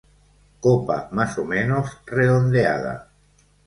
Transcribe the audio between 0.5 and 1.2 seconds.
Copa